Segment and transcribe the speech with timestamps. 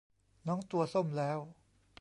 [0.47, 1.39] น้องตัวส้มแล้ว